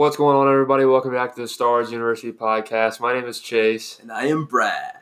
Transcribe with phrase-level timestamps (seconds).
[0.00, 0.86] What's going on, everybody?
[0.86, 3.00] Welcome back to the Stars University podcast.
[3.00, 3.98] My name is Chase.
[4.00, 4.94] And I am Brad.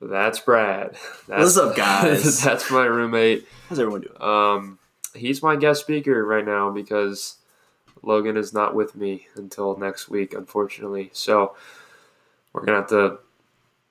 [0.00, 0.96] That's Brad.
[1.28, 2.42] That's, What's up, guys?
[2.42, 3.46] that's my roommate.
[3.68, 4.20] How's everyone doing?
[4.20, 4.80] Um,
[5.14, 7.36] he's my guest speaker right now because
[8.02, 11.10] Logan is not with me until next week, unfortunately.
[11.12, 11.54] So
[12.52, 13.18] we're gonna have to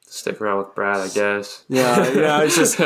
[0.01, 1.63] stick around with Brad, I guess.
[1.69, 2.77] Yeah, yeah, it's just-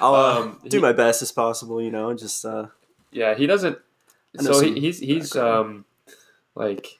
[0.00, 2.66] I'll uh, Um, do he- my best as possible, you know, just uh
[3.12, 3.78] Yeah, he doesn't.
[4.40, 5.66] So he, he's he's background.
[5.68, 5.84] um
[6.54, 6.98] like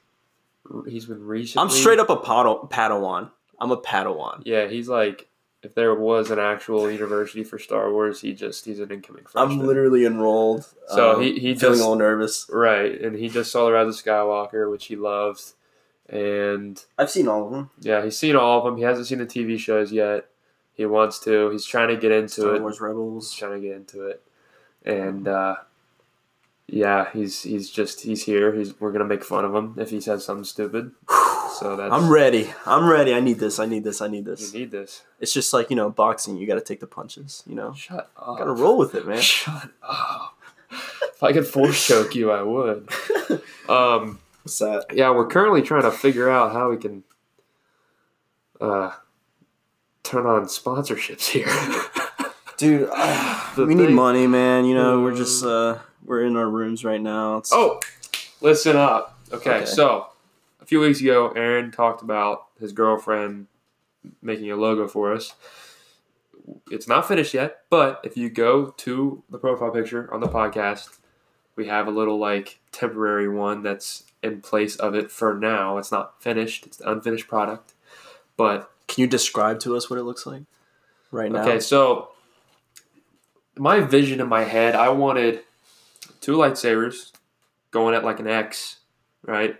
[0.87, 1.63] he's been recently.
[1.63, 3.31] I'm straight up a Padaw- Padawan.
[3.59, 4.41] I'm a Padawan.
[4.45, 5.27] Yeah, he's like
[5.61, 9.59] if there was an actual university for Star Wars, he just he's an incoming freshman.
[9.61, 10.65] I'm literally enrolled.
[10.89, 12.47] So um, he- he feeling just- a little nervous.
[12.51, 15.53] right, and he just saw the Rise of Skywalker, which he loves,
[16.09, 17.69] and I've seen all of them.
[17.79, 18.77] yeah, he's seen all of them.
[18.77, 20.25] He hasn't seen the TV shows yet.
[20.73, 21.49] He wants to.
[21.51, 22.61] He's trying to get into Star it.
[22.61, 23.33] Wars He's Rebels.
[23.33, 24.21] trying to get into it,
[24.83, 25.55] and uh,
[26.67, 28.53] yeah, he's he's just he's here.
[28.53, 30.91] He's we're gonna make fun of him if he says something stupid.
[31.53, 32.49] So that's I'm ready.
[32.65, 33.13] I'm ready.
[33.13, 33.59] I need this.
[33.59, 34.01] I need this.
[34.01, 34.53] I need you this.
[34.55, 35.03] need this.
[35.19, 36.35] It's just like, you know, boxing.
[36.35, 37.75] You got to take the punches, you know.
[37.75, 38.39] Shut up.
[38.39, 39.21] Got to roll with it, man.
[39.21, 40.35] Shut up.
[40.71, 42.89] If I could force choke you, I would.
[43.69, 44.87] Um, What's that?
[44.93, 47.03] yeah, we're currently trying to figure out how we can
[48.59, 48.91] uh,
[50.01, 51.47] turn on sponsorships here.
[52.57, 54.65] Dude, uh, we need money, man.
[54.65, 57.37] You know, we're just uh we're in our rooms right now.
[57.37, 57.79] It's, oh,
[58.41, 59.19] listen up.
[59.31, 59.65] Okay, Okay.
[59.65, 60.07] so
[60.61, 63.47] a few weeks ago, Aaron talked about his girlfriend
[64.21, 65.33] making a logo for us.
[66.69, 70.97] It's not finished yet, but if you go to the profile picture on the podcast,
[71.55, 75.77] we have a little like temporary one that's in place of it for now.
[75.77, 77.73] It's not finished; it's the unfinished product.
[78.35, 80.43] But Can you describe to us what it looks like
[81.11, 81.43] right now?
[81.43, 82.09] Okay, so
[83.57, 85.41] my vision in my head, I wanted
[86.23, 87.11] two lightsabers
[87.71, 88.77] going at like an X,
[89.23, 89.55] right?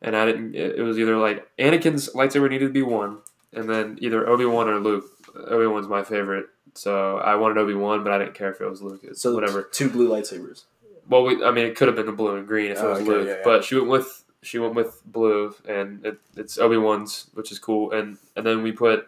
[0.00, 0.54] And I didn't.
[0.54, 3.18] It it was either like Anakin's lightsaber needed to be one,
[3.52, 5.04] and then either Obi Wan or Luke.
[5.46, 8.68] Obi Wan's my favorite, so I wanted Obi Wan, but I didn't care if it
[8.68, 9.00] was Luke.
[9.04, 9.62] It's So whatever.
[9.62, 10.64] Two blue lightsabers.
[11.08, 12.90] Well, we, I mean, it could have been the blue and green if it Oh,
[12.90, 13.40] was okay, Luke, yeah, yeah.
[13.44, 17.58] but she went with she went with blue, and it, it's Obi Wan's, which is
[17.58, 17.92] cool.
[17.92, 19.06] And and then we put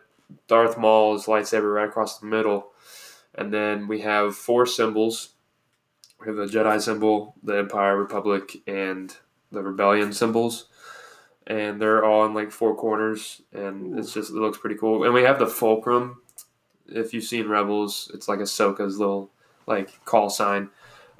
[0.48, 2.68] Darth Maul's lightsaber right across the middle,
[3.34, 5.30] and then we have four symbols.
[6.20, 9.14] We have the Jedi symbol, the Empire, Republic, and
[9.50, 10.66] the Rebellion symbols,
[11.46, 15.04] and they're all in like four corners, and it's just it looks pretty cool.
[15.04, 16.20] And we have the fulcrum.
[16.86, 19.30] If you've seen Rebels, it's like Ahsoka's little
[19.66, 20.70] like call sign.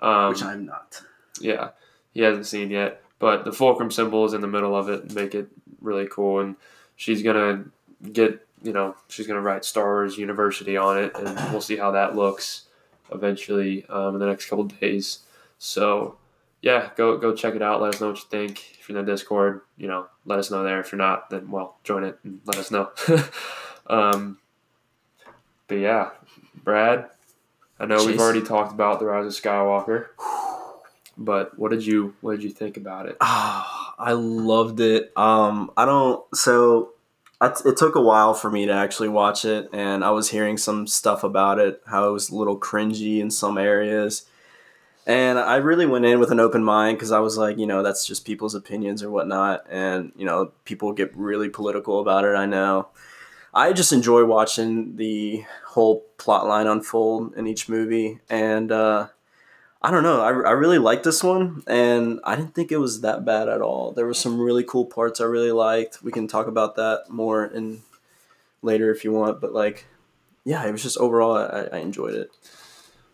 [0.02, 1.02] Um, which I'm not.
[1.40, 1.70] yeah,
[2.12, 3.02] he hasn't seen yet.
[3.18, 5.48] But the fulcrum symbol is in the middle of it make it
[5.80, 6.40] really cool.
[6.40, 6.56] And
[6.96, 7.64] she's gonna
[8.12, 11.90] get, you know, she's gonna write Star Wars University on it, and we'll see how
[11.92, 12.66] that looks
[13.12, 15.20] eventually um, in the next couple days.
[15.58, 16.16] So
[16.62, 17.80] yeah, go go check it out.
[17.80, 18.76] Let us know what you think.
[18.78, 20.80] If you're in the Discord, you know, let us know there.
[20.80, 22.90] If you're not, then well, join it and let us know.
[23.86, 24.38] um,
[25.68, 26.10] but yeah,
[26.62, 27.08] Brad,
[27.78, 30.08] I know we've already talked about the Rise of Skywalker.
[31.16, 33.16] But what did you what did you think about it?
[33.20, 35.12] Ah, I loved it.
[35.16, 36.24] Um, I don't.
[36.34, 36.92] So
[37.40, 40.58] I, it took a while for me to actually watch it, and I was hearing
[40.58, 44.26] some stuff about it, how it was a little cringy in some areas.
[45.06, 47.82] And I really went in with an open mind because I was like, you know,
[47.82, 49.64] that's just people's opinions or whatnot.
[49.70, 52.88] And, you know, people get really political about it, I know.
[53.52, 58.20] I just enjoy watching the whole plot line unfold in each movie.
[58.28, 59.08] And, uh,
[59.82, 60.20] I don't know.
[60.20, 63.62] I, I really liked this one, and I didn't think it was that bad at
[63.62, 63.92] all.
[63.92, 66.02] There were some really cool parts I really liked.
[66.02, 67.82] We can talk about that more in
[68.62, 69.86] later if you want, but like,
[70.44, 72.30] yeah, it was just overall I, I enjoyed it.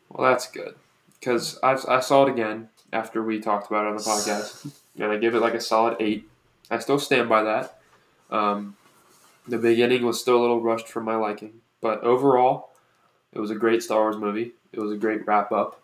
[0.08, 0.75] Well, that's good
[1.20, 5.12] because I, I saw it again after we talked about it on the podcast, and
[5.12, 6.29] I give it like a solid eight.
[6.70, 7.79] I still stand by that.
[8.31, 8.76] Um,
[9.46, 12.70] the beginning was still a little rushed for my liking, but overall,
[13.32, 14.52] it was a great Star Wars movie.
[14.73, 15.81] It was a great wrap up.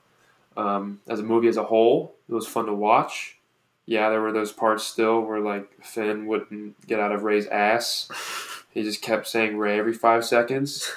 [0.57, 3.39] Um, as a movie as a whole, it was fun to watch.
[3.87, 8.09] Yeah, there were those parts still where like Finn wouldn't get out of Rey's ass.
[8.71, 10.91] He just kept saying Rey every five seconds.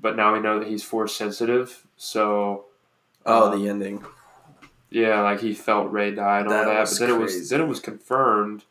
[0.00, 2.64] But now we know that he's force sensitive, so
[3.24, 4.04] Oh, Uh, the ending.
[4.90, 6.88] yeah, like he felt Rey die and all That that.
[6.90, 8.64] But then it was then it was confirmed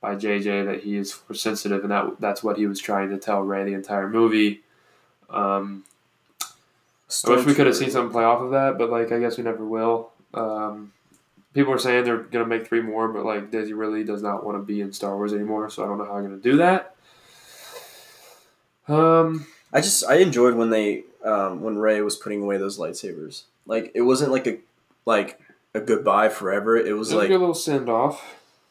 [0.00, 3.18] by JJ that he is force sensitive, and that that's what he was trying to
[3.18, 4.62] tell Rey the entire movie.
[5.30, 5.84] Um,
[7.26, 9.38] I wish we could have seen something play off of that, but like I guess
[9.38, 10.10] we never will.
[10.34, 10.92] Um,
[11.54, 14.58] people are saying they're gonna make three more, but like Daisy really does not want
[14.58, 16.94] to be in Star Wars anymore, so I don't know how I'm gonna do that.
[18.88, 23.44] Um, I just I enjoyed when they um, when Rey was putting away those lightsabers.
[23.66, 24.58] Like it wasn't like a
[25.04, 25.40] like
[25.74, 26.76] a goodbye forever.
[26.76, 28.22] It was it was like a little send off.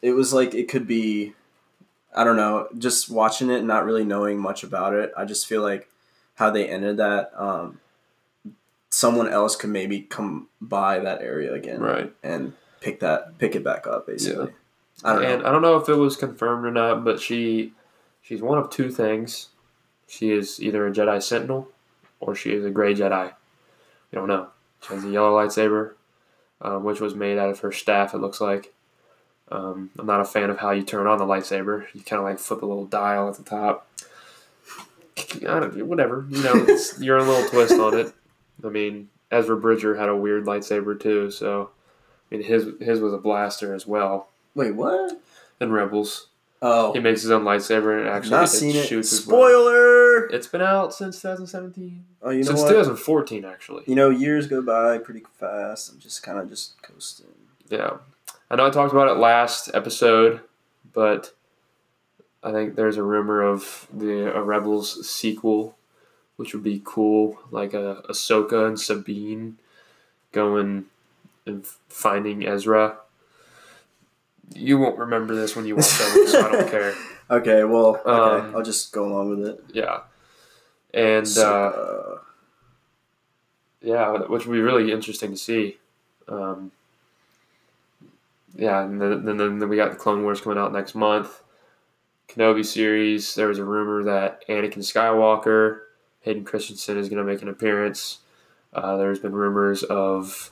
[0.02, 1.34] it was like it could be
[2.14, 5.12] I don't know, just watching it and not really knowing much about it.
[5.16, 5.88] I just feel like
[6.36, 7.80] how they ended that um
[8.98, 12.12] someone else could maybe come by that area again Right.
[12.22, 14.50] and pick that pick it back up basically.
[15.04, 15.48] I don't and know.
[15.48, 17.72] I don't know if it was confirmed or not, but she
[18.22, 19.48] she's one of two things.
[20.08, 21.68] She is either a Jedi Sentinel
[22.18, 23.26] or she is a Gray Jedi.
[24.10, 24.48] You don't know.
[24.82, 25.92] She has a yellow lightsaber,
[26.60, 28.14] um, which was made out of her staff.
[28.14, 28.72] It looks like.
[29.50, 31.86] Um, I'm not a fan of how you turn on the lightsaber.
[31.94, 33.86] You kind of like flip a little dial at the top.
[35.16, 38.12] I don't, whatever, you know, it's your own little twist on it.
[38.64, 41.70] I mean, Ezra Bridger had a weird lightsaber too, so
[42.30, 45.20] I mean, his his was a blaster as well Wait, what?
[45.60, 46.28] in Rebels.
[46.60, 48.86] Oh, He makes his own lightsaber and actually not it seen it.
[48.86, 49.36] shoots as well.
[49.42, 50.26] Spoiler.
[50.26, 52.04] It's been out since 2017.
[52.20, 52.70] Oh, you know since what?
[52.70, 53.84] 2014, actually.
[53.86, 55.92] You know, years go by pretty fast.
[55.92, 57.26] I'm just kind of just coasting.
[57.68, 57.98] Yeah.
[58.50, 60.40] I know I talked about it last episode,
[60.92, 61.32] but
[62.42, 65.77] I think there's a rumor of the a Rebels sequel,
[66.38, 69.58] which would be cool, like a Ahsoka and Sabine
[70.30, 70.84] going
[71.44, 72.96] and finding Ezra.
[74.54, 76.94] You won't remember this when you watch that, so I don't care.
[77.30, 79.62] Okay, well, okay, Um, I'll just go along with it.
[79.70, 80.00] Yeah.
[80.94, 82.18] And So, uh, uh,
[83.82, 85.76] Yeah, which would be really interesting to see.
[86.26, 86.72] Um,
[88.56, 91.42] yeah, and then, then, then we got the Clone Wars coming out next month.
[92.30, 93.34] Kenobi series.
[93.34, 95.80] There was a rumor that Anakin Skywalker,
[96.20, 98.18] Hayden Christensen is going to make an appearance.
[98.72, 100.50] Uh, there's been rumors of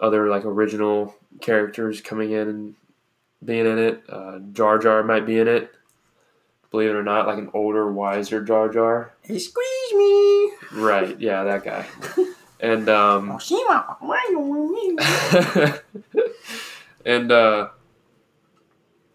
[0.00, 2.74] other like original characters coming in and
[3.44, 4.02] being in it.
[4.08, 5.72] Uh, Jar Jar might be in it.
[6.70, 9.12] Believe it or not, like an older, wiser Jar Jar.
[9.20, 10.52] hey, squeeze me.
[10.72, 11.20] Right.
[11.20, 11.86] Yeah, that guy.
[12.62, 13.30] And um,
[17.04, 17.68] and uh,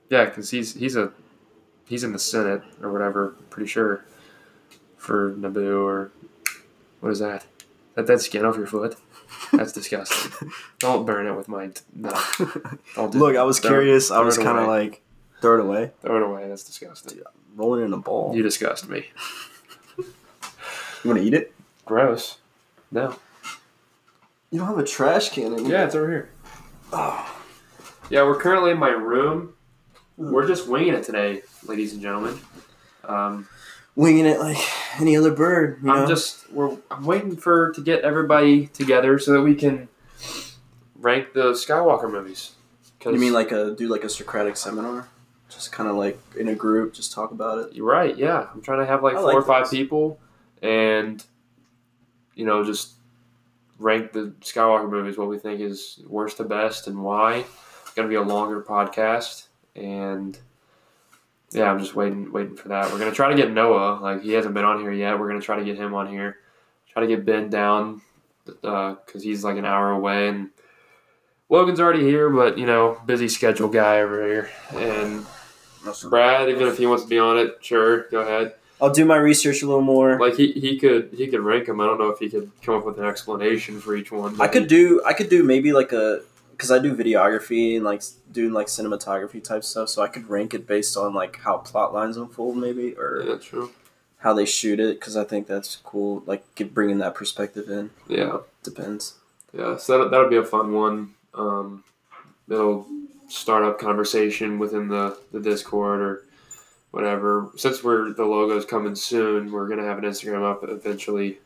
[0.09, 1.13] yeah, because he's he's a
[1.87, 3.37] he's in the Senate or whatever.
[3.49, 4.03] Pretty sure
[5.07, 6.11] for Naboo or
[6.99, 7.45] what is that?
[7.95, 8.97] That dead skin off your foot?
[9.53, 10.49] That's disgusting.
[10.79, 12.13] Don't burn it with my no.
[12.93, 13.35] Don't do Look.
[13.37, 14.11] I was curious.
[14.11, 15.01] I was kind of like,
[15.41, 16.49] throw it away, throw it away.
[16.49, 17.21] That's disgusting.
[17.55, 18.35] rolling in a ball.
[18.35, 19.05] You disgust me.
[19.97, 21.53] You want to eat it?
[21.85, 22.37] Gross.
[22.91, 23.15] No.
[24.51, 26.29] You don't have a trash can in Yeah, it's over here.
[26.91, 27.39] Oh.
[28.09, 29.53] Yeah, we're currently in my room.
[30.17, 32.39] We're just winging it today, ladies and gentlemen.
[33.03, 33.47] Um,
[33.97, 34.59] Winging it like
[34.99, 35.79] any other bird.
[35.81, 35.93] You know?
[35.95, 39.89] I'm just we're I'm waiting for to get everybody together so that we can
[40.95, 42.51] rank the Skywalker movies.
[43.03, 45.07] You mean like a do like a Socratic seminar?
[45.49, 47.73] Just kind of like in a group, just talk about it.
[47.73, 48.15] you're right?
[48.15, 49.71] Yeah, I'm trying to have like I four like or five those.
[49.71, 50.19] people,
[50.61, 51.23] and
[52.35, 52.91] you know just
[53.79, 55.17] rank the Skywalker movies.
[55.17, 57.45] What we think is worst to best and why.
[57.81, 60.37] It's gonna be a longer podcast, and
[61.51, 62.91] yeah, I'm just waiting waiting for that.
[62.91, 63.99] We're gonna try to get Noah.
[64.01, 65.19] Like he hasn't been on here yet.
[65.19, 66.37] We're gonna try to get him on here.
[66.91, 68.01] Try to get Ben down
[68.63, 70.49] uh, because he's like an hour away and.
[71.49, 74.49] Logan's already here, but you know, busy schedule guy over here.
[74.75, 75.25] And
[76.09, 78.55] Brad, even if he wants to be on it, sure, go ahead.
[78.79, 80.19] I'll do my research a little more.
[80.19, 81.81] Like he, he could he could rank them.
[81.81, 84.39] I don't know if he could come up with an explanation for each one.
[84.39, 86.21] I could do I could do maybe like a
[86.57, 90.53] because I do videography and like doing like cinematography type stuff, so I could rank
[90.55, 93.71] it based on like how plot lines unfold, maybe or Yeah, true.
[94.17, 96.23] how they shoot it, because I think that's cool.
[96.25, 99.15] Like get, bringing that perspective in Yeah, depends.
[99.53, 99.77] yeah.
[99.77, 101.13] So that that'll be a fun one.
[101.35, 101.83] Um,
[102.49, 102.87] it'll
[103.29, 106.23] start up conversation within the the Discord or
[106.91, 107.51] whatever.
[107.55, 111.37] Since we're the logo's coming soon, we're gonna have an Instagram up eventually.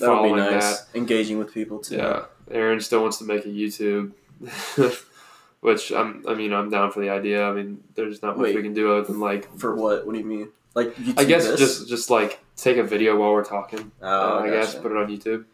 [0.00, 0.84] That would be nice.
[0.94, 1.96] Engaging with people too.
[1.96, 4.12] Yeah, Aaron still wants to make a YouTube,
[5.60, 6.24] which I'm.
[6.28, 7.46] I mean, I'm down for the idea.
[7.48, 8.56] I mean, there's not much Wait.
[8.56, 9.48] we can do other than like.
[9.58, 10.06] For what?
[10.06, 10.48] What do you mean?
[10.74, 11.58] Like YouTube I guess this?
[11.60, 13.92] just just like take a video while we're talking.
[14.02, 15.44] Oh, uh, I guess put it on YouTube.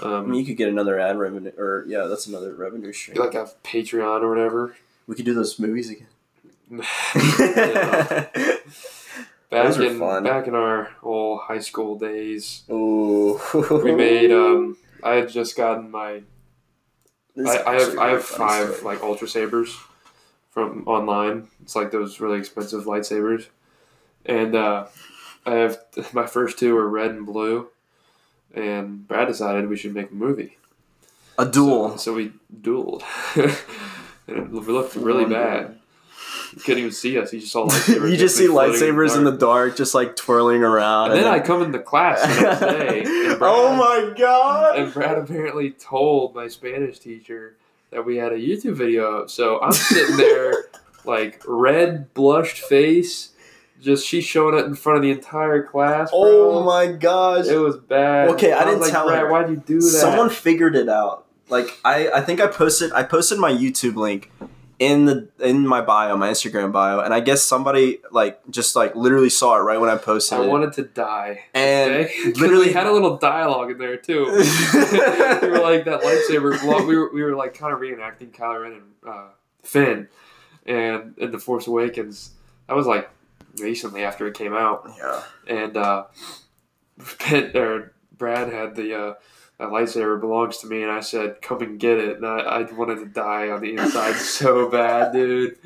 [0.00, 3.16] I Um, mean, you could get another ad revenue, or yeah, that's another revenue stream.
[3.18, 4.76] like a Patreon or whatever.
[5.06, 6.06] we could do those movies again.
[6.70, 8.26] Yeah.
[9.50, 10.24] Back in fun.
[10.24, 13.38] back in our old high school days, Ooh,
[13.84, 14.32] we made.
[14.32, 16.22] Um, I had just gotten my
[17.36, 18.94] I, I have actually I a have five story.
[18.94, 19.76] like ultra sabers
[20.50, 21.48] from online.
[21.62, 23.46] It's like those really expensive lightsabers,
[24.24, 24.86] and uh,
[25.44, 25.78] I have
[26.12, 27.68] my first two are red and blue.
[28.54, 30.58] And Brad decided we should make a movie.
[31.36, 31.90] a duel.
[31.92, 33.02] So, so we dueled,
[34.28, 35.80] and it looked really bad.
[36.54, 37.32] You couldn't even see us.
[37.32, 38.10] He just saw lightsabers.
[38.10, 39.40] you just see lightsabers in the dark.
[39.70, 41.10] dark, just like twirling around.
[41.10, 43.00] And then I come into class the next day.
[43.00, 44.78] And oh Brad, oh my god!
[44.78, 47.56] And Brad apparently told my Spanish teacher
[47.90, 49.30] that we had a YouTube video of.
[49.32, 50.66] So I'm sitting there,
[51.04, 53.32] like red, blushed face,
[53.80, 56.10] just she's showing it in front of the entire class.
[56.12, 56.58] Oh bro.
[56.58, 57.46] Oh my gosh.
[57.46, 58.28] It was bad.
[58.28, 59.30] Okay, I was didn't like, tell Brad, her.
[59.32, 59.86] Why'd you do that?
[59.88, 61.26] Someone figured it out.
[61.48, 64.30] Like I, I think I posted I posted my YouTube link
[64.78, 68.94] in the in my bio, my Instagram bio, and I guess somebody like just like
[68.96, 70.48] literally saw it right when I posted I it.
[70.48, 71.44] wanted to die.
[71.54, 72.32] and Okay?
[72.36, 74.24] literally had a little dialogue in there too.
[74.26, 76.54] we were like that lightsaber.
[76.58, 79.24] vlog- We were, we were like kind of reenacting Kylo Ren and uh,
[79.62, 80.08] Finn,
[80.66, 82.30] and in the Force Awakens.
[82.68, 83.08] That was like
[83.60, 85.22] recently after it came out, yeah.
[85.46, 86.04] and uh,
[87.18, 89.14] Pitt, or Brad had the uh,
[89.58, 92.72] that lightsaber belongs to me, and I said, "Come and get it." And I, I
[92.72, 95.56] wanted to die on the inside so bad, dude.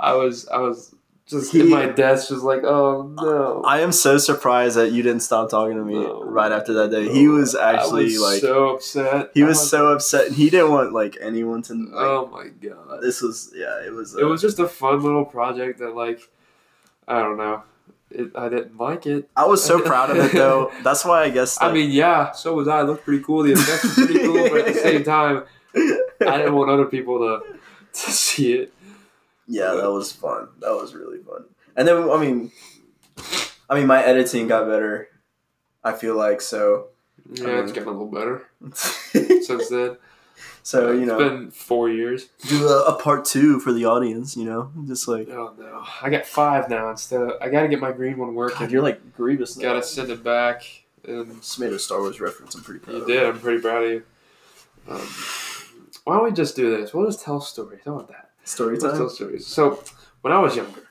[0.00, 0.94] I was I was
[1.26, 5.22] just in my desk, just like, "Oh no." I am so surprised that you didn't
[5.22, 6.22] stop talking to me No.
[6.22, 7.12] right after that day.
[7.12, 9.30] He was actually was like so upset.
[9.34, 10.28] he I was so upset.
[10.28, 13.02] And he didn't want like anyone to like oh my god!
[13.02, 16.20] this was yeah, it was uh, It was just a fun little project that, like,
[17.08, 17.62] I don't know.
[18.10, 19.28] It, I didn't like it.
[19.36, 20.72] I was so proud of it though.
[20.82, 22.80] That's why I guess I mean, yeah, so was I.
[22.80, 23.42] It looked pretty cool.
[23.42, 25.44] The effects were pretty cool, but at the same time,
[25.74, 27.56] I didn't want other people to
[27.92, 28.72] to see it.
[29.48, 30.48] Yeah, that was fun.
[30.60, 31.44] That was really fun.
[31.76, 32.52] And then I mean,
[33.68, 35.08] I mean, my editing got better.
[35.82, 36.88] I feel like so.
[37.32, 39.96] Yeah, it's um, getting a little better so since then.
[40.74, 42.26] You it's know, been four years.
[42.48, 44.36] do a, a part two for the audience.
[44.36, 47.32] You know, just like Oh no, I got five now instead of.
[47.40, 48.58] I got to get my green one working.
[48.58, 49.56] God, you're like Grievous.
[49.56, 50.64] Got to send it back,
[51.06, 52.56] and Just made a Star Wars reference.
[52.56, 52.94] I'm pretty proud.
[52.96, 53.22] you of did.
[53.22, 53.26] it.
[53.28, 54.02] I'm pretty proud of you.
[54.88, 55.08] Um,
[56.04, 56.92] why don't we just do this?
[56.92, 57.82] We'll just tell stories.
[57.84, 58.30] How about that?
[58.42, 58.96] Story time.
[58.96, 59.46] tell stories.
[59.46, 59.82] So,
[60.22, 60.88] when I was younger,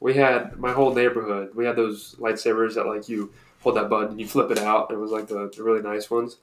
[0.00, 1.50] we had my whole neighborhood.
[1.54, 4.90] We had those lightsabers that like you hold that button and you flip it out.
[4.90, 6.38] It was like the, the really nice ones.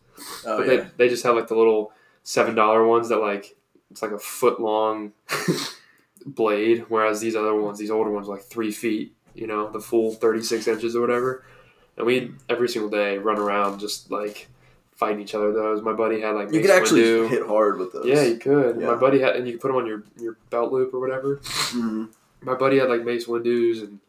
[0.46, 0.76] Oh but yeah.
[0.76, 3.56] they they just have like the little seven dollar ones that like
[3.90, 5.12] it's like a foot long
[6.26, 9.16] blade, whereas these other ones, these older ones, like three feet.
[9.34, 11.46] You know, the full thirty six inches or whatever.
[11.98, 14.48] And we every single day run around just like
[14.94, 15.54] fighting each other.
[15.54, 18.06] Those my buddy had like You could actually hit hard with those.
[18.06, 18.80] Yeah, you could.
[18.80, 18.88] Yeah.
[18.88, 21.38] My buddy had, and you could put them on your, your belt loop or whatever.
[21.38, 22.10] Mhm.
[22.42, 24.00] My buddy had like Mace Windu's, and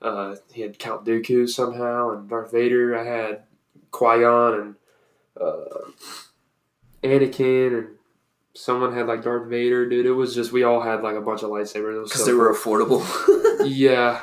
[0.00, 2.96] uh, he had Count Dooku somehow, and Darth Vader.
[2.98, 3.42] I had
[3.90, 4.74] Qui Gon and
[5.38, 5.90] uh,
[7.04, 7.88] Anakin, and
[8.54, 9.88] someone had like Darth Vader.
[9.88, 12.04] Dude, it was just we all had like a bunch of lightsabers.
[12.04, 13.04] Because so they were affordable.
[13.66, 14.20] yeah,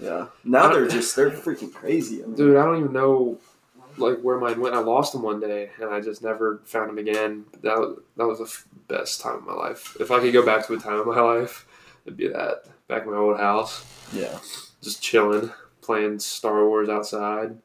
[0.00, 0.26] yeah.
[0.44, 2.22] Now they're just they're freaking crazy.
[2.22, 2.56] I mean, dude.
[2.56, 3.38] I don't even know
[3.96, 4.74] like where mine went.
[4.74, 7.44] I lost them one day, and I just never found them again.
[7.62, 9.96] That was, that was the f- best time of my life.
[10.00, 11.66] If I could go back to a time of my life,
[12.04, 12.64] it'd be that.
[12.86, 14.38] Back in my old house, yeah.
[14.82, 15.50] just chilling,
[15.82, 17.58] playing Star Wars outside.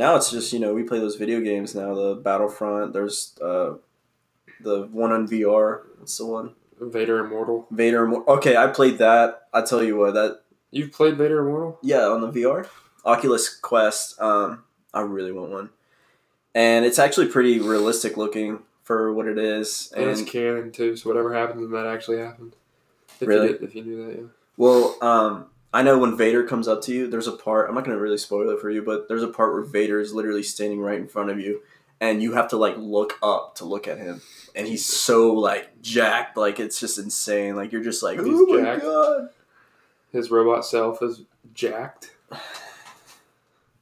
[0.00, 1.94] Now it's just you know we play those video games now.
[1.94, 2.94] The Battlefront.
[2.94, 3.74] There's uh,
[4.58, 5.82] the one on VR.
[5.98, 6.54] What's the one?
[6.80, 7.66] Vader Immortal.
[7.70, 8.04] Vader.
[8.04, 8.34] Immortal.
[8.36, 9.48] Okay, I played that.
[9.52, 10.40] I tell you what, that
[10.70, 11.80] You've played Vader Immortal?
[11.82, 12.66] yeah on the VR,
[13.04, 14.18] Oculus Quest.
[14.18, 14.64] Um,
[14.94, 15.68] I really want one,
[16.54, 19.92] and it's actually pretty realistic looking for what it is.
[19.94, 22.56] And it's canon too, so whatever happens, that actually happened.
[23.20, 23.48] If Really?
[23.48, 24.26] You did, if you knew that, yeah.
[24.56, 27.68] well, um, I know when Vader comes up to you, there's a part.
[27.68, 30.12] I'm not gonna really spoil it for you, but there's a part where Vader is
[30.12, 31.62] literally standing right in front of you,
[32.00, 34.20] and you have to like look up to look at him,
[34.56, 37.54] and he's so like jacked, like it's just insane.
[37.54, 38.82] Like you're just like, He's oh my jacked.
[38.82, 39.28] god.
[40.12, 41.22] His robot self is
[41.54, 42.10] jacked.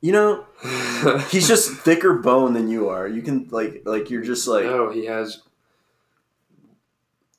[0.01, 0.47] You know,
[1.33, 3.09] he's just thicker bone than you are.
[3.09, 5.43] You can like like you're just like no, he has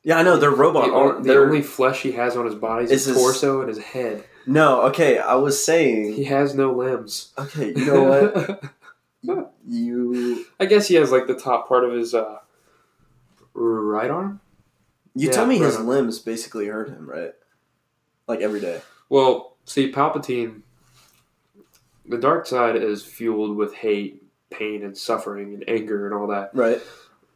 [0.04, 0.18] yeah.
[0.18, 0.88] I know they're robot.
[0.88, 3.60] the, arm- the only flesh he has on his body is Is his his- torso
[3.62, 4.26] and his head.
[4.52, 5.20] No, okay.
[5.20, 7.32] I was saying He has no limbs.
[7.38, 7.74] okay.
[7.76, 8.64] You know what?
[9.68, 12.40] you I guess he has like the top part of his uh,
[13.54, 14.40] right arm.
[15.16, 15.88] you Yeah, told me his right on.
[15.88, 17.34] limbs basically hurt him, right?
[18.28, 18.82] Like every day.
[19.10, 20.62] Well, see, Palpatine,
[22.08, 26.52] the dark side is fueled with hate, pain, and suffering, and anger, and all that.
[26.54, 26.80] Right.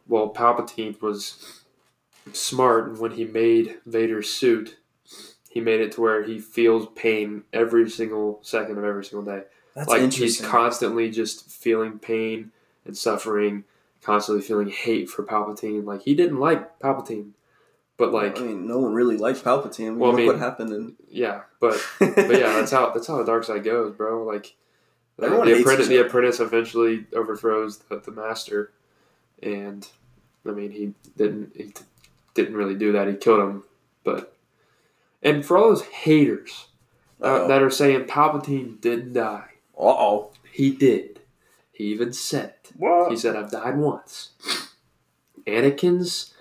[0.08, 1.62] Well, Palpatine was
[2.32, 4.77] smart, and when he made Vader's suit,
[5.53, 9.43] he made it to where he feels pain every single second of every single day.
[9.75, 12.51] That's like he's constantly just feeling pain
[12.86, 13.63] and suffering,
[14.01, 15.86] constantly feeling hate for Palpatine.
[15.86, 17.31] Like he didn't like Palpatine,
[17.98, 19.98] but like I mean, no one really liked Palpatine.
[19.98, 20.95] Well, I mean- what happened in.
[21.07, 24.24] yeah, but but yeah, that's how that's how the dark side goes, bro.
[24.24, 24.55] Like
[25.22, 28.72] Everyone the apprentice, the apprentice eventually overthrows the, the master,
[29.43, 29.88] and
[30.48, 31.83] I mean he didn't he t-
[32.33, 33.07] didn't really do that.
[33.07, 33.63] He killed him,
[34.03, 34.33] but
[35.24, 36.68] and for all those haters
[37.22, 40.32] uh, Uh that are saying Palpatine didn't die, oh.
[40.51, 41.22] he did.
[41.72, 42.72] He even said it.
[42.75, 43.12] What?
[43.12, 44.32] He said, "I've died once."
[45.48, 46.34] Anakin's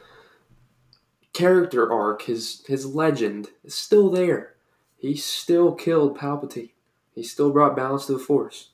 [1.33, 4.55] character arc, his his legend is still there.
[4.97, 6.71] He still killed Palpatine.
[7.15, 8.71] He still brought balance to the Force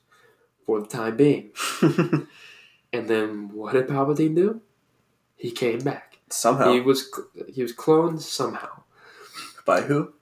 [0.65, 1.51] for the time being.
[2.91, 4.61] And then what did Palpatine do?
[5.35, 6.17] He came back.
[6.29, 6.73] Somehow.
[6.73, 7.09] He was
[7.47, 8.78] he was cloned somehow.
[9.65, 10.13] By who?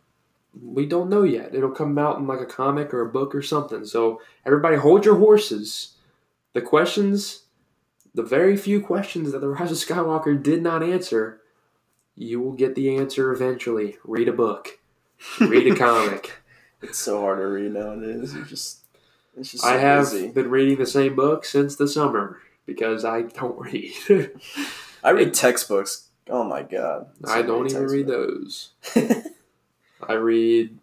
[0.59, 1.53] We don't know yet.
[1.53, 3.85] It'll come out in like a comic or a book or something.
[3.85, 5.95] So everybody, hold your horses.
[6.53, 7.43] The questions,
[8.15, 11.41] the very few questions that the Rise of Skywalker did not answer,
[12.15, 13.97] you will get the answer eventually.
[14.03, 14.79] Read a book.
[15.39, 16.33] Read a comic.
[16.81, 18.33] It's so hard to read nowadays.
[18.33, 18.85] You just
[19.37, 20.29] it's just so I have busy.
[20.29, 23.93] been reading the same book since the summer because I don't read.
[25.03, 26.06] I read textbooks.
[26.29, 27.07] Oh my god.
[27.25, 28.71] So I don't even read those.
[30.07, 30.77] I read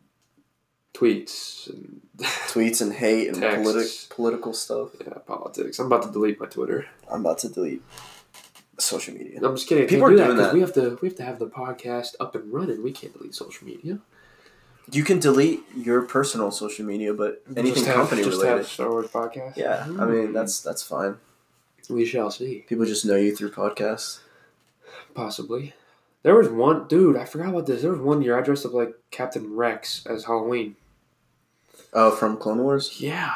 [0.92, 4.90] tweets and Tweets and hate and politi- political stuff.
[5.04, 5.78] yeah, politics.
[5.80, 6.86] I'm about to delete my Twitter.
[7.10, 7.82] I'm about to delete
[8.78, 9.40] social media.
[9.42, 9.88] I'm just kidding.
[9.88, 10.54] People can't do are that that.
[10.54, 12.82] we have to we have to have the podcast up and running.
[12.84, 13.98] We can't delete social media.
[14.92, 18.58] You can delete your personal social media, but anything have- company just related.
[18.58, 19.56] have Star Wars podcast.
[19.56, 21.16] Yeah, I mean that's that's fine.
[21.90, 22.64] we shall see.
[22.68, 24.20] People just know you through podcasts.
[25.14, 25.74] Possibly.
[26.22, 27.16] There was one dude.
[27.16, 27.82] I forgot about this.
[27.82, 30.76] There was one year I dressed up like Captain Rex as Halloween.
[31.92, 33.00] Oh, from Clone Wars.
[33.00, 33.34] Yeah,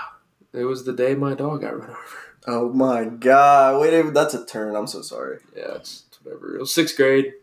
[0.53, 1.99] it was the day my dog got run over.
[2.47, 3.81] Oh my god!
[3.81, 4.75] Wait, that's a turn.
[4.75, 5.39] I'm so sorry.
[5.55, 6.57] Yeah, it's, it's whatever.
[6.57, 7.35] It was sixth grade.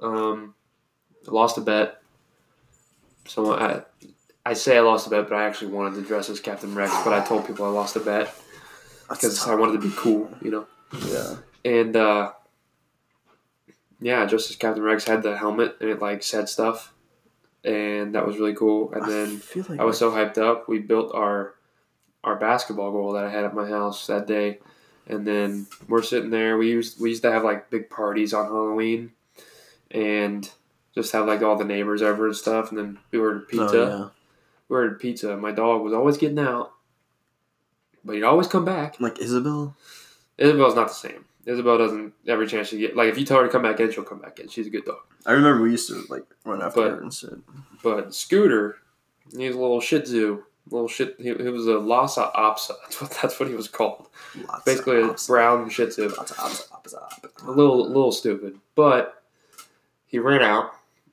[0.00, 0.54] Um,
[1.26, 2.00] I lost a bet.
[3.26, 3.82] So I,
[4.46, 6.92] I say I lost a bet, but I actually wanted to dress as Captain Rex.
[7.04, 8.32] But I told people I lost a bet
[9.08, 10.66] because I wanted to be cool, you know.
[11.06, 11.36] Yeah.
[11.64, 12.32] And uh,
[14.02, 16.92] yeah, just as Captain Rex had the helmet and it like said stuff,
[17.64, 18.92] and that was really cool.
[18.92, 20.68] And I then feel like I was so hyped up.
[20.68, 21.54] We built our
[22.24, 24.58] our basketball goal that I had at my house that day,
[25.06, 26.58] and then we're sitting there.
[26.58, 29.12] We used we used to have like big parties on Halloween,
[29.90, 30.50] and
[30.94, 32.70] just have like all the neighbors over and stuff.
[32.70, 33.92] And then we ordered oh, pizza.
[33.92, 34.10] Oh,
[34.68, 35.36] We ordered pizza.
[35.36, 36.72] My dog was always getting out,
[38.04, 39.00] but he'd always come back.
[39.00, 39.76] Like Isabel.
[40.38, 41.26] Isabel's not the same.
[41.46, 43.90] Isabel doesn't every chance she get like if you tell her to come back in,
[43.90, 44.48] she'll come back in.
[44.48, 44.98] She's a good dog.
[45.26, 47.34] I remember we used to like run after But- her and shit.
[47.82, 48.76] But Scooter,
[49.36, 51.16] he's a little Shih Tzu, little shit.
[51.18, 52.74] He, he was a Lhasa Apso.
[52.82, 54.06] That's what that's what he was called.
[54.48, 56.14] Lots Basically, of a brown Shih Tzu.
[56.18, 56.94] Ops, ops, ops.
[57.44, 59.20] A little little stupid, but
[60.06, 60.70] he ran out,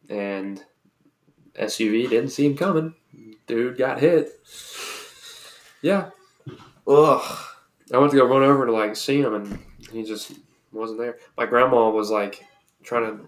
[0.09, 0.63] and
[1.59, 2.93] SUV didn't see him coming.
[3.47, 4.39] Dude got hit.
[5.81, 6.09] Yeah,
[6.87, 7.37] Ugh.
[7.91, 9.59] I went to go run over to like see him, and
[9.91, 10.33] he just
[10.71, 11.17] wasn't there.
[11.37, 12.43] My grandma was like
[12.83, 13.25] trying to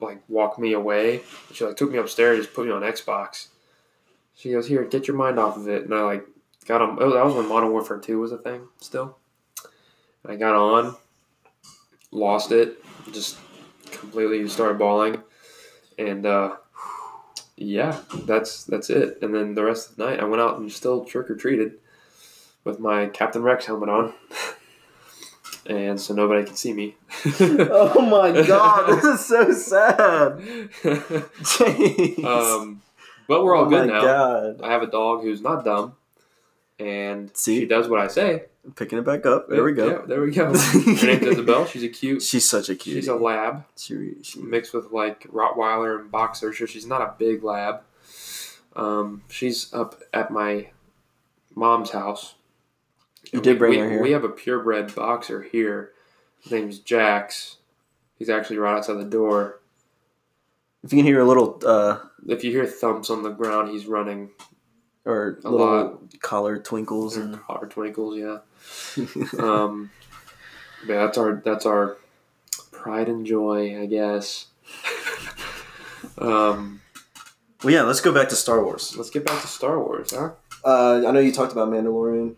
[0.00, 1.22] like walk me away.
[1.52, 3.48] She like took me upstairs, just put me on Xbox.
[4.34, 6.24] She goes, "Here, get your mind off of it." And I like
[6.66, 6.98] got on.
[7.00, 9.18] Oh, that was when Modern Warfare Two was a thing still.
[10.26, 10.96] I got on,
[12.10, 13.38] lost it, just
[13.90, 15.22] completely started bawling,
[15.98, 16.56] and uh,
[17.56, 19.18] yeah, that's that's it.
[19.22, 21.74] And then the rest of the night, I went out and still trick or treated
[22.64, 24.14] with my Captain Rex helmet on,
[25.68, 26.96] and so nobody could see me.
[27.70, 30.38] Oh my god, this is so sad.
[31.42, 32.24] Jeez.
[32.24, 32.82] um,
[33.26, 34.02] but we're all oh good my now.
[34.02, 34.60] God.
[34.62, 35.94] I have a dog who's not dumb,
[36.78, 37.60] and See?
[37.60, 38.44] she does what I say.
[38.76, 39.48] Picking it back up.
[39.48, 39.88] There we go.
[39.88, 40.46] Yeah, there we go.
[40.58, 41.66] Her name's Isabel.
[41.66, 42.22] She's a cute.
[42.22, 42.96] She's such a cute.
[42.96, 46.52] She's a lab she, she, mixed with like Rottweiler and Boxer.
[46.52, 47.82] So she's not a big lab.
[48.76, 50.68] Um, she's up at my
[51.54, 52.34] mom's house.
[53.32, 54.02] You did we- bring we, her here.
[54.02, 55.92] We have a purebred boxer here.
[56.40, 57.56] His name's Jax.
[58.18, 59.60] He's actually right outside the door.
[60.82, 63.86] if you can hear a little uh, If you hear thumps on the ground, he's
[63.86, 64.30] running.
[65.04, 66.20] or A little lot.
[66.20, 68.38] collar twinkles and Hard twinkles, yeah.
[69.38, 69.90] um,
[70.86, 71.96] yeah, that's our that's our
[72.72, 74.46] pride and joy, I guess.
[76.18, 76.80] um,
[77.62, 77.82] well, yeah.
[77.82, 78.94] Let's go back to Star Wars.
[78.96, 80.30] let's get back to Star Wars, huh?
[80.64, 82.34] Uh, I know you talked about Mandalorian.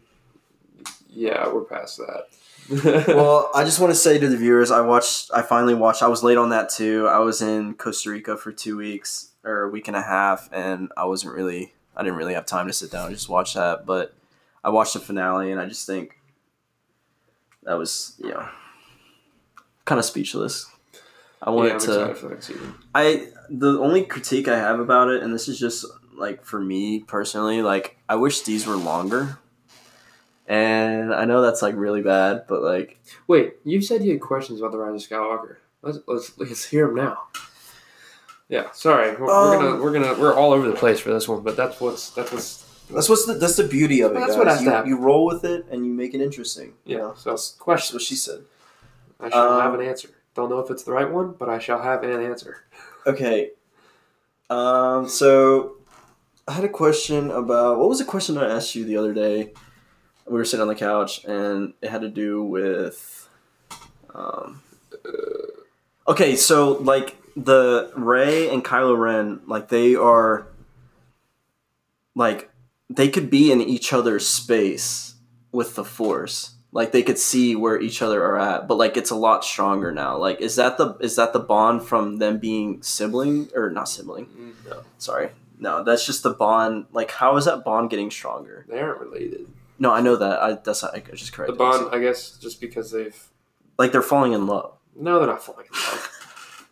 [1.13, 2.27] Yeah, we're past that.
[3.09, 5.31] well, I just want to say to the viewers, I watched.
[5.35, 6.03] I finally watched.
[6.03, 7.09] I was late on that too.
[7.09, 10.91] I was in Costa Rica for two weeks or a week and a half, and
[10.97, 11.75] I wasn't really.
[11.97, 13.87] I didn't really have time to sit down and just watch that.
[13.87, 14.15] But
[14.63, 16.21] I watched the finale, and I just think
[17.65, 18.49] that was you know
[19.85, 20.67] kind of speechless.
[21.43, 21.85] I wanted I'm to.
[21.87, 22.75] excited for the next season.
[22.95, 25.85] I the only critique I have about it, and this is just
[26.17, 29.39] like for me personally, like I wish these were longer.
[30.51, 34.59] And I know that's like really bad, but like Wait, you said you had questions
[34.61, 35.57] about the Rise of Skywalker.
[35.83, 37.29] Let's let's let's hear them now.
[38.49, 41.29] Yeah, sorry, we're, we're Um, gonna we're gonna we're all over the place for this
[41.29, 44.15] one, but that's what's that's what's That's what's the, that's the beauty of it.
[44.15, 44.39] That's guys.
[44.39, 44.89] what has to you, happen.
[44.91, 46.75] you roll with it and you make it interesting.
[46.85, 47.03] you yeah.
[47.03, 47.15] know?
[47.17, 47.93] So that's questions.
[47.95, 48.41] what she said.
[49.21, 50.09] I shall Um, have an answer.
[50.35, 52.65] Don't know if it's the right one, but I shall have an answer.
[53.07, 53.51] Okay.
[54.51, 55.09] Um.
[55.09, 55.77] So,
[56.49, 59.53] I had a question about what was the question I asked you the other day?
[60.31, 63.29] We were sitting on the couch, and it had to do with.
[64.15, 64.63] Um.
[66.07, 70.47] Okay, so like the Rey and Kylo Ren, like they are.
[72.15, 72.51] Like,
[72.89, 75.15] they could be in each other's space
[75.53, 76.55] with the Force.
[76.73, 79.91] Like they could see where each other are at, but like it's a lot stronger
[79.91, 80.17] now.
[80.17, 84.55] Like, is that the is that the bond from them being sibling or not sibling?
[84.69, 85.31] No, Sorry.
[85.59, 86.87] No, that's just the bond.
[86.93, 88.65] Like, how is that bond getting stronger?
[88.69, 89.47] they aren't related.
[89.81, 90.41] No, I know that.
[90.41, 91.51] I that's I just correct.
[91.51, 91.89] The bond.
[91.93, 93.19] I guess, just because they've
[93.79, 94.77] like they're falling in love.
[94.95, 96.17] no, they're not falling in love.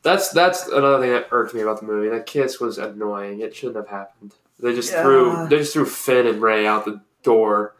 [0.03, 2.09] That's that's another thing that irked me about the movie.
[2.09, 3.41] That kiss was annoying.
[3.41, 4.35] It shouldn't have happened.
[4.61, 5.03] They just Yeah.
[5.03, 7.75] threw they just threw Finn and Rey out the door.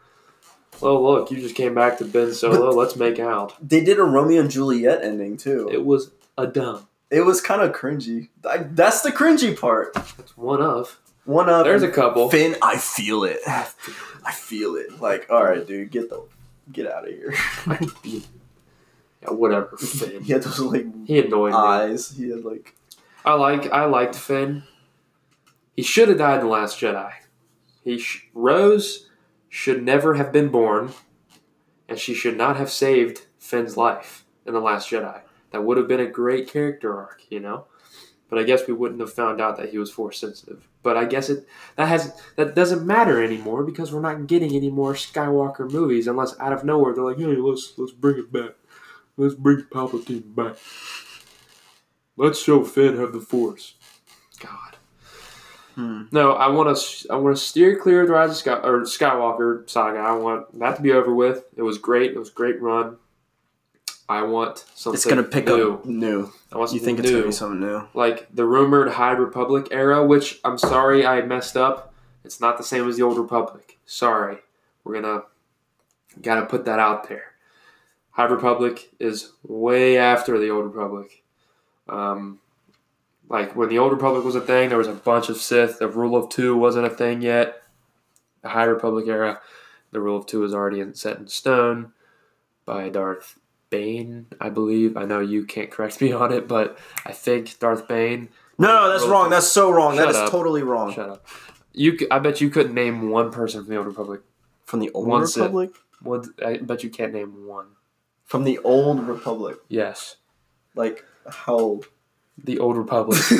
[0.81, 2.71] Oh look, you just came back to Ben Solo.
[2.71, 3.53] Let's make out.
[3.65, 5.67] They did a Romeo and Juliet ending too.
[5.69, 6.87] It, It was a dumb.
[7.11, 8.29] It was kind of cringy.
[8.49, 9.93] I, that's the cringy part.
[9.93, 10.99] That's one of.
[11.29, 11.63] One up.
[11.65, 12.29] There's a couple.
[12.29, 12.55] Finn.
[12.61, 13.37] I feel it.
[13.47, 14.99] I feel it.
[14.99, 16.23] Like, all right, dude, get the
[16.71, 17.33] get out of here.
[19.21, 19.75] Yeah, whatever.
[19.77, 20.23] Finn.
[20.23, 21.57] he had those like He annoyed me.
[21.57, 22.11] eyes.
[22.11, 22.73] He had like.
[23.25, 24.63] I like I liked Finn.
[25.75, 27.11] He should have died in the Last Jedi.
[27.83, 29.09] He sh- Rose
[29.49, 30.93] should never have been born,
[31.89, 35.21] and she should not have saved Finn's life in the Last Jedi.
[35.51, 37.65] That would have been a great character arc, you know.
[38.29, 40.67] But I guess we wouldn't have found out that he was force sensitive.
[40.83, 44.69] But I guess it that has that doesn't matter anymore because we're not getting any
[44.69, 48.51] more Skywalker movies unless out of nowhere they're like, hey, let's let's bring it back.
[49.17, 50.57] Let's bring Palpatine back.
[52.15, 53.75] Let's show Finn have the Force.
[54.39, 54.77] God.
[55.75, 56.03] Hmm.
[56.11, 57.07] No, I want to.
[57.11, 59.99] I want to steer clear of the Rise of Sky, or Skywalker saga.
[59.99, 61.45] I want that to be over with.
[61.55, 62.11] It was great.
[62.11, 62.97] It was a great run.
[64.09, 64.95] I want something.
[64.97, 65.73] It's gonna pick new.
[65.75, 66.31] up new.
[66.51, 67.87] I want You think it's gonna be something new?
[67.93, 71.93] like the rumored High Republic era, which I'm sorry I messed up.
[72.23, 73.77] It's not the same as the Old Republic.
[73.85, 74.39] Sorry,
[74.83, 75.23] we're gonna
[76.21, 77.33] gotta put that out there.
[78.11, 81.23] High Republic is way after the Old Republic.
[81.87, 82.39] Um,
[83.29, 85.77] like when the Old Republic was a thing, there was a bunch of Sith.
[85.79, 87.61] The Rule of Two wasn't a thing yet.
[88.41, 89.39] The High Republic era,
[89.91, 91.93] the Rule of Two is already in, set in stone
[92.65, 93.38] by Darth
[93.69, 94.97] Bane, I believe.
[94.97, 98.29] I know you can't correct me on it, but I think Darth Bane.
[98.57, 99.29] No, that's wrong.
[99.29, 99.95] That's so wrong.
[99.95, 100.93] that Shut is totally wrong.
[100.93, 101.25] Shut up.
[101.73, 104.21] You, I bet you couldn't name one person from the Old Republic.
[104.65, 105.71] From the old One Republic.
[106.01, 107.67] One, I bet you can't name one.
[108.25, 109.57] From the old Republic.
[109.67, 110.17] Yes,
[110.75, 111.85] Like how old?
[112.43, 113.19] the Old Republic.
[113.29, 113.37] you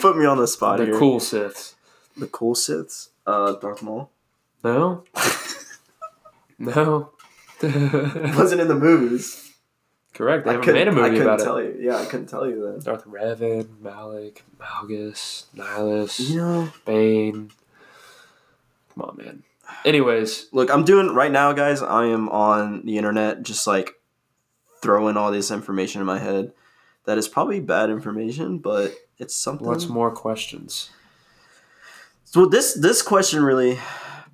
[0.00, 0.98] put me on the spot the here.
[0.98, 1.74] cool Siths.
[2.16, 3.08] The cool Siths.
[3.26, 4.10] Uh, Darth Maul
[4.62, 5.04] No,
[6.58, 7.10] no.
[8.36, 9.52] wasn't in the movies.
[10.14, 10.44] Correct.
[10.44, 11.76] They I haven't couldn't, made a I movie couldn't about tell it.
[11.76, 11.88] you.
[11.90, 12.80] Yeah, I couldn't tell you then.
[12.80, 17.50] Darth Revan, Malak, Malgus, Nihilus, You know, Bane.
[18.94, 19.42] Come on, man.
[19.86, 21.82] Anyways, look, I'm doing right now, guys.
[21.82, 23.94] I am on the internet, just like
[24.82, 26.52] throwing all this information in my head.
[27.06, 29.66] That is probably bad information, but it's something.
[29.66, 30.90] what's more questions?
[32.24, 33.78] So this this question really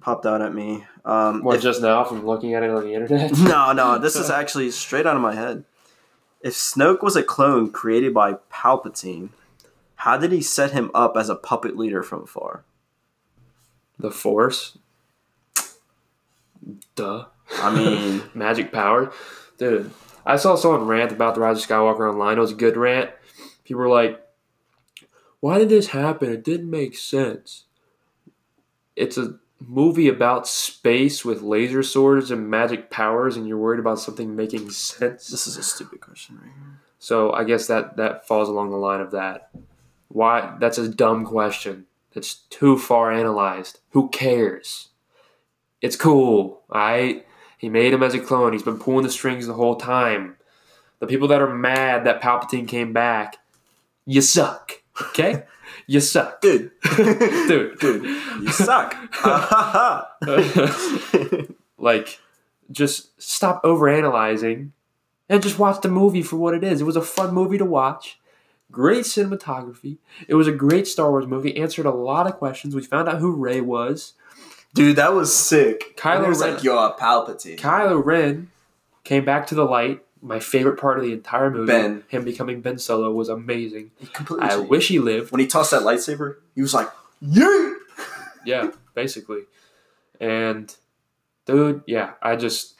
[0.01, 0.85] popped out at me.
[1.09, 3.33] Um, What if- just now from looking at it on the internet?
[3.39, 5.65] no, no, this is actually straight out of my head.
[6.43, 9.31] If Snoke was a clone created by Palpatine,
[9.97, 12.63] how did he set him up as a puppet leader from afar?
[13.99, 14.77] The Force.
[16.95, 17.25] Duh.
[17.57, 19.11] I mean, Magic power.
[19.57, 19.91] Dude,
[20.27, 22.37] I saw someone rant about the Rise of Skywalker online.
[22.37, 23.11] It was a good rant.
[23.65, 24.21] People were like,
[25.41, 26.31] why did this happen?
[26.31, 27.65] It didn't make sense.
[28.95, 33.99] It's a movie about space with laser swords and magic powers, and you're worried about
[33.99, 35.29] something making sense.
[35.29, 36.81] this is a stupid question right here.
[36.99, 39.51] So I guess that that falls along the line of that.
[40.09, 40.57] Why?
[40.59, 41.87] That's a dumb question.
[42.15, 43.81] That's too far analyzed.
[43.91, 44.89] Who cares?
[45.81, 46.63] It's cool.
[46.73, 47.25] I
[47.59, 48.53] he made him as a clone.
[48.53, 50.37] He's been pulling the strings the whole time.
[51.01, 53.37] The people that are mad that Palpatine came back,
[54.07, 54.83] you suck.
[55.01, 55.45] Okay,
[55.89, 57.79] you suck, Dude, dude.
[57.81, 58.95] dude, you suck.
[61.79, 62.21] like,
[62.71, 64.71] just stop overanalyzing
[65.29, 66.81] and just watch the movie for what it is.
[66.81, 68.21] It was a fun movie to watch.
[68.71, 69.97] Great cinematography.
[70.29, 71.57] It was a great Star Wars movie.
[71.57, 72.75] Answered a lot of questions.
[72.75, 74.13] We found out who Rey was.
[74.75, 75.97] Dude, that was sick.
[75.97, 78.51] Kylo was Ren- like, "You're Palpatine." Kylo Ren
[79.05, 80.05] came back to the light.
[80.21, 82.05] My favorite part of the entire movie, Ben.
[82.09, 83.93] him becoming Ben Solo, was amazing.
[83.99, 84.71] He completely I changed.
[84.71, 85.31] wish he lived.
[85.33, 86.89] when he tossed that lightsaber, he was like,
[87.21, 87.75] "Yeah."
[88.45, 89.43] Yeah, basically.
[90.21, 90.75] And
[91.45, 92.75] dude, yeah, I just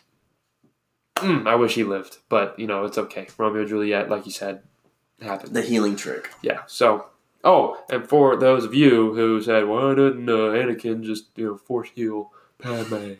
[1.17, 3.27] mm, I wish he lived, but you know it's okay.
[3.37, 4.63] Romeo and Juliet, like you said,
[5.21, 5.55] happened.
[5.55, 6.31] The healing trick.
[6.43, 6.61] Yeah.
[6.67, 7.07] So,
[7.45, 11.57] oh, and for those of you who said, "Why didn't uh, Anakin just you know
[11.57, 13.15] force heal Padme?"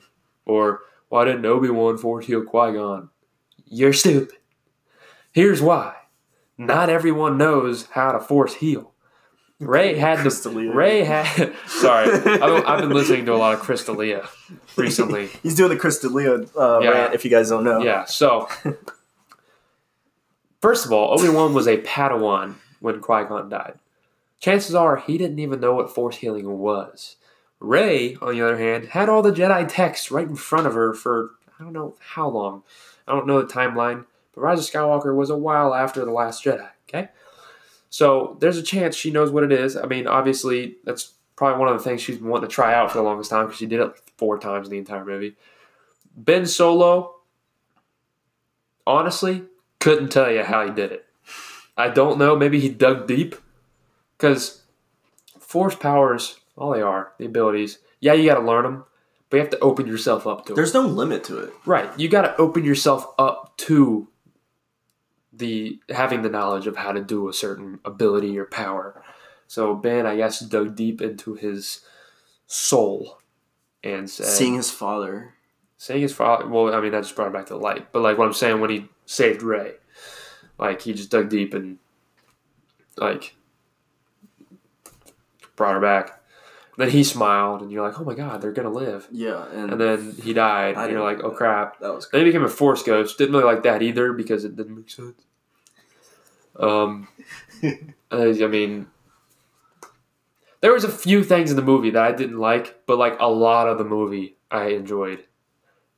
[0.47, 3.11] or "Why didn't Obi Wan force heal Qui Gon?"
[3.71, 4.37] You're stupid.
[5.33, 5.95] Here's why:
[6.57, 8.93] not everyone knows how to force heal.
[9.61, 10.71] Rey had the.
[10.73, 11.53] Rey had.
[11.67, 14.29] Sorry, I've, I've been listening to a lot of Crystalia
[14.77, 15.27] recently.
[15.43, 16.91] He's doing the Crystalia uh, Yeah.
[16.91, 17.15] rant.
[17.15, 17.83] If you guys don't know.
[17.83, 18.05] Yeah.
[18.05, 18.49] So,
[20.61, 23.75] first of all, Obi Wan was a Padawan when Qui Gon died.
[24.41, 27.17] Chances are he didn't even know what Force healing was.
[27.61, 30.95] Rey, on the other hand, had all the Jedi texts right in front of her
[30.95, 32.63] for I don't know how long.
[33.09, 36.45] I don't know the timeline, but Rise of Skywalker was a while after the Last
[36.45, 36.69] Jedi.
[36.89, 37.09] Okay,
[37.91, 39.77] so there's a chance she knows what it is.
[39.77, 42.91] I mean, obviously, that's probably one of the things she's been wanting to try out
[42.91, 45.37] for the longest time because she did it four times in the entire movie.
[46.17, 47.17] Ben Solo,
[48.87, 49.45] honestly,
[49.79, 51.07] couldn't tell you how he did it.
[51.77, 52.35] I don't know.
[52.35, 53.37] Maybe he dug deep.
[54.17, 54.63] Because
[55.39, 58.85] force powers, all they are, the abilities, yeah, you got to learn them,
[59.31, 60.57] but you have to open yourself up to it.
[60.57, 61.53] There's no limit to it.
[61.67, 61.91] Right.
[61.99, 64.09] You got to open yourself up to
[65.33, 69.03] the having the knowledge of how to do a certain ability or power.
[69.47, 71.81] So Ben, I guess, dug deep into his
[72.47, 73.19] soul
[73.85, 75.35] and said, Seeing his father.
[75.77, 76.47] saying his father.
[76.49, 77.93] Well, I mean, that just brought him back to the light.
[77.93, 79.75] But like what I'm saying, when he saved Rey,
[80.59, 81.79] like he just dug deep and
[82.97, 83.37] like
[85.57, 86.18] brought her back.
[86.79, 89.81] Then he smiled, and you're like, "Oh my God, they're gonna live." Yeah, and, And
[89.81, 92.49] then he died, I and you're like, "Oh crap." that was Then he became a
[92.49, 93.19] force ghost.
[93.19, 95.21] Didn't really like that either because it didn't make sense.
[96.55, 97.09] Um,
[97.63, 98.87] I I mean,
[100.61, 103.29] there was a few things in the movie that I didn't like, but like a
[103.29, 105.25] lot of the movie I enjoyed,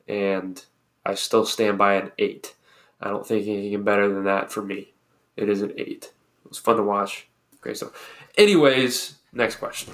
[0.09, 0.65] and
[1.05, 2.55] I still stand by an eight.
[3.03, 4.95] I don't think anything better than that for me.
[5.37, 6.13] It is an eight.
[6.45, 7.29] It was fun to watch.
[7.61, 7.93] Great stuff.
[8.39, 9.93] Anyways, next question.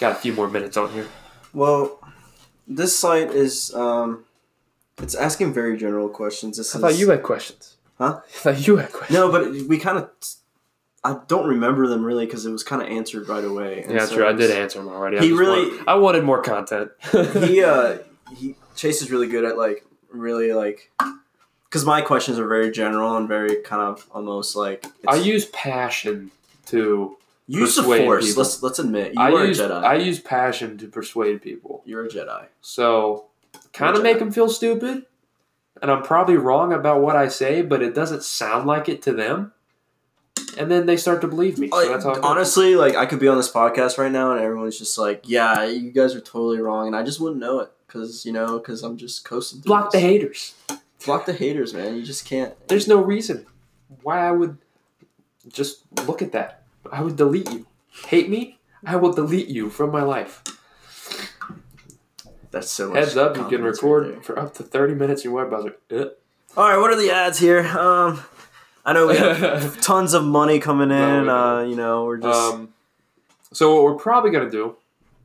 [0.00, 1.06] Got a few more minutes on here.
[1.52, 2.00] Well,
[2.66, 4.24] this site is um,
[4.98, 6.56] it's asking very general questions.
[6.56, 7.76] This I is, thought you had questions.
[7.98, 8.20] Huh?
[8.24, 9.18] I thought you had questions.
[9.18, 10.10] No, but we kind of.
[11.02, 13.82] I don't remember them really because it was kind of answered right away.
[13.82, 14.28] and Yeah, so true.
[14.28, 15.16] I did answer them already.
[15.18, 16.90] I He just really- want- I wanted more content.
[17.12, 17.98] he uh
[18.36, 20.90] he Chase is really good at like really like
[21.64, 26.30] because my questions are very general and very kind of almost like I use passion
[26.66, 27.16] to.
[27.58, 28.26] Use the force.
[28.28, 28.42] people.
[28.42, 29.82] Let's let's admit you I are use a Jedi.
[29.84, 31.82] I use passion to persuade people.
[31.84, 32.46] You're a Jedi.
[32.60, 33.26] So
[33.72, 35.04] kind of make them feel stupid,
[35.82, 39.12] and I'm probably wrong about what I say, but it doesn't sound like it to
[39.12, 39.52] them,
[40.58, 41.68] and then they start to believe me.
[41.68, 42.24] So Like, that's how it goes.
[42.24, 45.64] honestly, like I could be on this podcast right now and everyone's just like, "Yeah,
[45.64, 48.82] you guys are totally wrong," and I just wouldn't know it because you know because
[48.82, 49.60] I'm just coasting.
[49.60, 50.54] block the haters.
[51.04, 51.96] Block the haters, man.
[51.96, 52.54] You just can't.
[52.68, 53.46] There's no reason
[54.02, 54.58] why I would
[55.50, 56.59] just look at that.
[56.90, 57.66] I would delete you.
[58.08, 58.58] Hate me?
[58.84, 60.42] I will delete you from my life.
[62.50, 62.98] That's so much.
[62.98, 65.76] Heads up, you can record right for up to 30 minutes in your web browser.
[65.90, 66.06] Uh.
[66.56, 67.60] All right, what are the ads here?
[67.64, 68.20] Um,
[68.84, 71.22] I know we have tons of money coming in.
[71.22, 72.74] we uh, you know, we're just Um,
[73.52, 74.76] so what we're probably gonna do,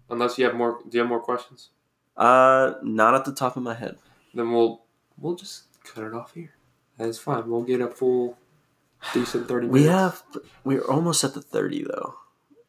[0.09, 1.69] unless you have more, do you have more questions?
[2.17, 3.97] uh not at the top of my head.
[4.33, 4.83] Then we'll
[5.17, 6.51] we'll just cut it off here.
[6.97, 7.49] That's fine.
[7.49, 8.37] We'll get a full,
[9.13, 9.73] decent 30 minutes.
[9.83, 10.23] We have
[10.63, 12.15] we're almost at the thirty though.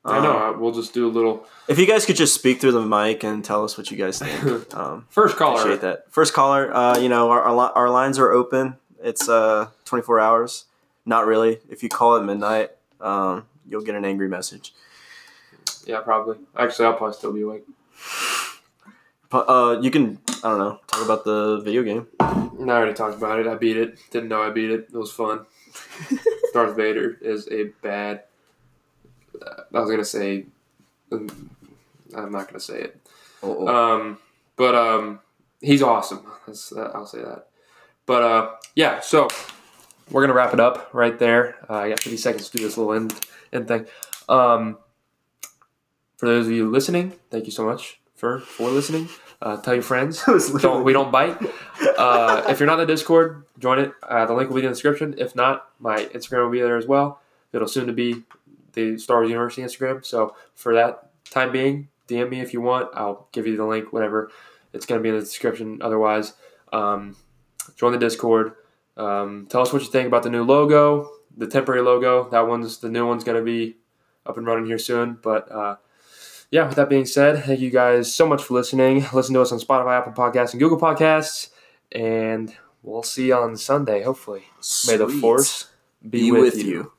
[0.04, 0.38] I know.
[0.38, 3.24] Um, We'll just do a little if you guys could just speak through the mic
[3.24, 4.72] and tell us what you guys think.
[4.74, 5.58] Um, first caller.
[5.60, 6.12] appreciate that.
[6.12, 6.72] First caller.
[6.72, 8.76] Uh, you know, our, our our lines are open.
[9.02, 10.66] It's uh twenty four hours.
[11.04, 11.58] Not really.
[11.68, 12.70] If you call at midnight,
[13.00, 14.74] um, you'll get an angry message.
[15.86, 16.36] Yeah, probably.
[16.56, 17.64] Actually, I'll probably still be awake.
[19.32, 22.06] Uh, you can I don't know talk about the video game.
[22.20, 23.46] I already talked about it.
[23.46, 23.98] I beat it.
[24.10, 24.88] Didn't know I beat it.
[24.92, 25.46] It was fun.
[26.52, 28.22] Darth Vader is a bad.
[29.74, 30.46] I was gonna say.
[31.12, 31.50] um,
[32.14, 33.00] I'm not gonna say it.
[33.42, 34.18] Oh, Um,
[34.56, 35.20] but um,
[35.60, 36.20] he's awesome.
[36.46, 37.48] That's, uh, I'll say that.
[38.06, 39.00] But uh, yeah.
[39.00, 39.28] So
[40.10, 41.56] we're gonna wrap it up right there.
[41.68, 43.14] Uh, I got 50 seconds to do this little end
[43.52, 43.86] end thing.
[44.28, 44.78] Um,
[46.16, 49.08] for those of you listening, thank you so much for for listening.
[49.40, 50.22] Uh, tell your friends.
[50.60, 51.38] don't we don't bite.
[51.98, 53.92] Uh, if you're not in the Discord, join it.
[54.02, 55.14] Uh, the link will be in the description.
[55.18, 57.20] If not, my Instagram will be there as well.
[57.52, 58.22] It'll soon to be
[58.72, 60.04] the Star Wars University Instagram.
[60.04, 62.90] So for that time being, DM me if you want.
[62.94, 63.92] I'll give you the link.
[63.92, 64.30] Whatever.
[64.72, 65.80] It's gonna be in the description.
[65.82, 66.34] Otherwise,
[66.72, 67.16] um,
[67.76, 68.52] join the Discord.
[68.96, 72.28] Um, tell us what you think about the new logo, the temporary logo.
[72.30, 73.76] That one's the new one's gonna be
[74.24, 75.18] up and running here soon.
[75.22, 75.76] But uh,
[76.50, 79.04] yeah, with that being said, thank you guys so much for listening.
[79.12, 81.50] Listen to us on Spotify, Apple Podcasts, and Google Podcasts.
[81.92, 84.02] And we'll see you on Sunday.
[84.02, 84.44] Hopefully,
[84.86, 85.68] may the force
[86.02, 86.70] be, be with, with you.
[86.70, 86.92] you.